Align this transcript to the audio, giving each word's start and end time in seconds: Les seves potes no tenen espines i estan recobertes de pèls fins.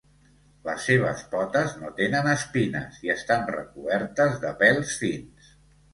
Les 0.67 0.79
seves 0.89 1.19
potes 1.33 1.75
no 1.83 1.91
tenen 2.01 2.29
espines 2.33 2.97
i 3.09 3.13
estan 3.17 3.47
recobertes 3.57 4.43
de 4.47 4.55
pèls 4.63 4.97
fins. 5.03 5.53